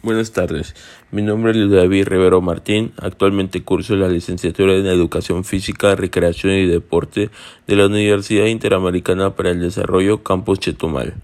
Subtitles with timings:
[0.00, 0.76] Buenas tardes,
[1.10, 6.66] mi nombre es David Rivero Martín, actualmente curso la licenciatura en Educación Física, Recreación y
[6.66, 7.30] Deporte
[7.66, 11.14] de la Universidad Interamericana para el Desarrollo Campus Chetumal.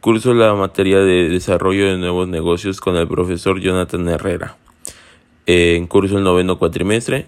[0.00, 4.56] Curso la materia de Desarrollo de Nuevos Negocios con el profesor Jonathan Herrera.
[5.46, 7.26] en curso el noveno cuatrimestre.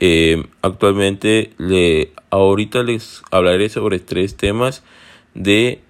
[0.00, 4.84] Eh, actualmente, le, ahorita les hablaré sobre tres temas
[5.32, 5.80] de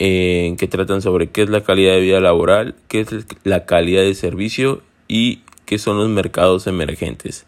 [0.00, 3.08] que tratan sobre qué es la calidad de vida laboral, qué es
[3.44, 7.44] la calidad de servicio y qué son los mercados emergentes.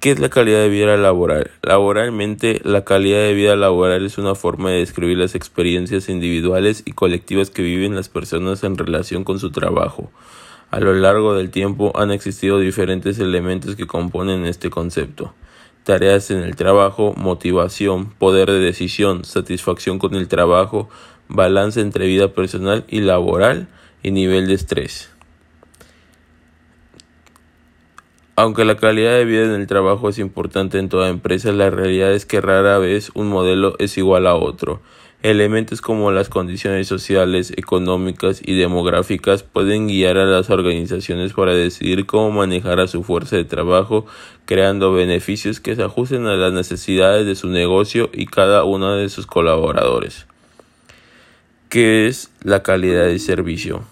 [0.00, 1.50] ¿Qué es la calidad de vida laboral?
[1.62, 6.92] Laboralmente, la calidad de vida laboral es una forma de describir las experiencias individuales y
[6.92, 10.10] colectivas que viven las personas en relación con su trabajo.
[10.70, 15.34] A lo largo del tiempo han existido diferentes elementos que componen este concepto.
[15.84, 20.88] Tareas en el trabajo, motivación, poder de decisión, satisfacción con el trabajo,
[21.28, 23.68] balance entre vida personal y laboral
[24.02, 25.10] y nivel de estrés.
[28.38, 32.12] Aunque la calidad de vida en el trabajo es importante en toda empresa, la realidad
[32.12, 34.82] es que rara vez un modelo es igual a otro.
[35.22, 42.04] Elementos como las condiciones sociales, económicas y demográficas pueden guiar a las organizaciones para decidir
[42.04, 44.04] cómo manejar a su fuerza de trabajo,
[44.44, 49.08] creando beneficios que se ajusten a las necesidades de su negocio y cada uno de
[49.08, 50.25] sus colaboradores.
[51.76, 53.84] ¿Qué es la calidad de servicio?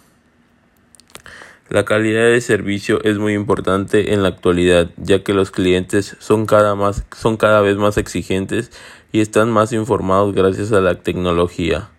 [1.69, 6.47] La calidad de servicio es muy importante en la actualidad, ya que los clientes son
[6.47, 8.71] cada, más, son cada vez más exigentes
[9.13, 11.91] y están más informados gracias a la tecnología.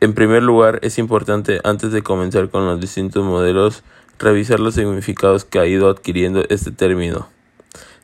[0.00, 3.82] En primer lugar, es importante, antes de comenzar con los distintos modelos,
[4.20, 7.28] revisar los significados que ha ido adquiriendo este término.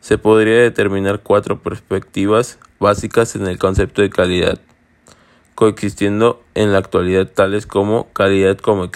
[0.01, 4.59] Se podría determinar cuatro perspectivas básicas en el concepto de calidad
[5.59, 8.93] coexistiendo en la actualidad tales como calidad como,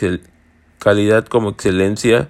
[0.79, 2.29] calidad como excelencia,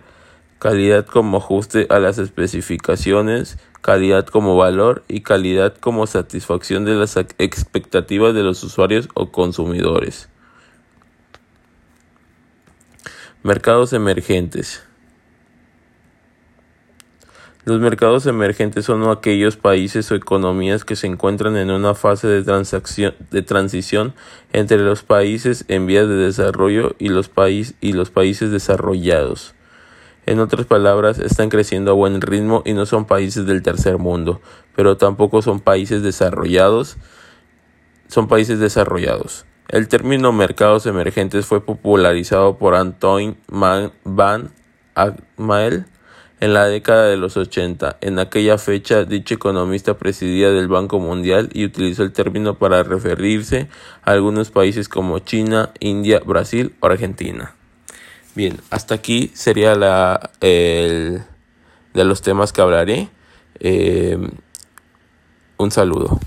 [0.58, 7.18] calidad como ajuste a las especificaciones, calidad como valor y calidad como satisfacción de las
[7.36, 10.30] expectativas de los usuarios o consumidores.
[13.42, 14.82] Mercados emergentes.
[17.64, 22.42] Los mercados emergentes son aquellos países o economías que se encuentran en una fase de,
[23.30, 24.14] de transición
[24.52, 27.30] entre los países en vías de desarrollo y los,
[27.80, 29.54] y los países desarrollados.
[30.26, 34.40] En otras palabras, están creciendo a buen ritmo y no son países del tercer mundo,
[34.74, 36.96] pero tampoco son países desarrollados,
[38.08, 39.46] son países desarrollados.
[39.68, 44.50] El término mercados emergentes fue popularizado por Antoine Van
[44.96, 45.86] Agmael
[46.42, 47.98] en la década de los 80.
[48.00, 53.68] En aquella fecha, dicho economista presidía del Banco Mundial y utilizó el término para referirse
[54.02, 57.54] a algunos países como China, India, Brasil o Argentina.
[58.34, 61.22] Bien, hasta aquí sería la, el,
[61.94, 63.08] de los temas que hablaré.
[63.60, 64.18] Eh,
[65.58, 66.18] un saludo.